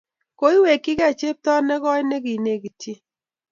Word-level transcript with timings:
Koiwekchigey 0.39 1.13
chepto 1.19 1.51
negoi 1.67 2.01
neginekityin. 2.09 2.99